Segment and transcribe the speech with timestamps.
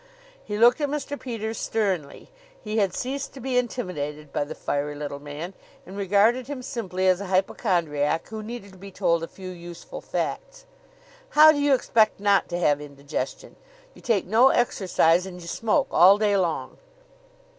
[0.43, 1.15] He looked at Mr.
[1.19, 2.31] Peters sternly.
[2.59, 5.53] He had ceased to be intimidated by the fiery little man
[5.85, 10.01] and regarded him simply as a hypochondriac, who needed to be told a few useful
[10.01, 10.65] facts.
[11.29, 13.57] "How do you expect not to have indigestion?
[13.93, 16.79] You take no exercise and you smoke all day long."